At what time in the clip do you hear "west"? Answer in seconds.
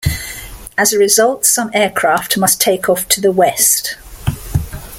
3.31-3.97